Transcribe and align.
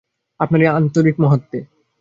আপনারই 0.39 0.67
আন্তরিক 0.69 1.15
মাহাত্ম্যে। 1.19 1.59